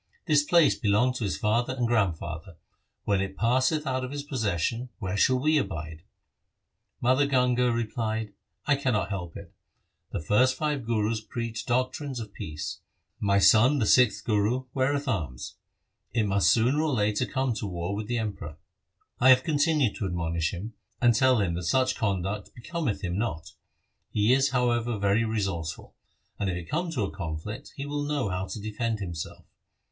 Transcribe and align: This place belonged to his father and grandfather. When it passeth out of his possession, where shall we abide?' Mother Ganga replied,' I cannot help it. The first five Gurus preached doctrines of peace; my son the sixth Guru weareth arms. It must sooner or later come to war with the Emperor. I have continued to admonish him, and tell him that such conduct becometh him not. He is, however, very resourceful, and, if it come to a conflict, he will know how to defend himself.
This 0.25 0.41
place 0.41 0.73
belonged 0.73 1.13
to 1.17 1.23
his 1.25 1.37
father 1.37 1.75
and 1.77 1.85
grandfather. 1.87 2.57
When 3.03 3.21
it 3.21 3.37
passeth 3.37 3.85
out 3.85 4.03
of 4.03 4.09
his 4.09 4.23
possession, 4.23 4.89
where 4.97 5.15
shall 5.15 5.37
we 5.37 5.59
abide?' 5.59 6.01
Mother 7.01 7.27
Ganga 7.27 7.71
replied,' 7.71 8.33
I 8.65 8.77
cannot 8.77 9.09
help 9.09 9.37
it. 9.37 9.53
The 10.11 10.19
first 10.19 10.57
five 10.57 10.87
Gurus 10.87 11.21
preached 11.23 11.67
doctrines 11.67 12.19
of 12.19 12.33
peace; 12.33 12.79
my 13.19 13.37
son 13.37 13.77
the 13.77 13.85
sixth 13.85 14.25
Guru 14.25 14.65
weareth 14.73 15.07
arms. 15.07 15.57
It 16.13 16.23
must 16.25 16.51
sooner 16.51 16.81
or 16.81 16.91
later 16.93 17.27
come 17.27 17.53
to 17.57 17.67
war 17.67 17.93
with 17.93 18.07
the 18.07 18.17
Emperor. 18.17 18.57
I 19.19 19.29
have 19.29 19.43
continued 19.43 19.95
to 19.97 20.05
admonish 20.07 20.51
him, 20.51 20.73
and 20.99 21.13
tell 21.13 21.39
him 21.41 21.53
that 21.53 21.65
such 21.65 21.95
conduct 21.95 22.55
becometh 22.55 23.03
him 23.03 23.19
not. 23.19 23.51
He 24.09 24.33
is, 24.33 24.49
however, 24.49 24.97
very 24.97 25.25
resourceful, 25.25 25.93
and, 26.39 26.49
if 26.49 26.55
it 26.55 26.65
come 26.69 26.89
to 26.93 27.03
a 27.03 27.11
conflict, 27.15 27.73
he 27.75 27.85
will 27.85 28.01
know 28.01 28.29
how 28.29 28.47
to 28.47 28.59
defend 28.59 28.97
himself. 28.97 29.45